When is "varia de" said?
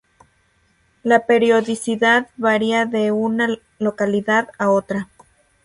2.35-3.11